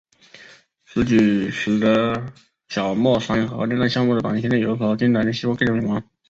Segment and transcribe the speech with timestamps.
[0.83, 2.25] 此举使得
[2.69, 6.01] 小墨山核电站项目在短期内有所进展的希望更加渺茫。